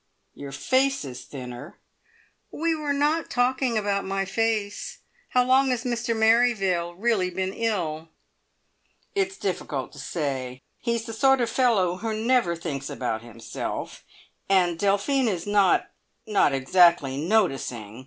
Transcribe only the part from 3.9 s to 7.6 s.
my face. How long has Mr Merrivale really been